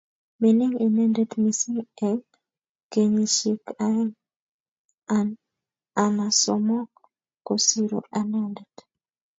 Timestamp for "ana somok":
6.03-6.91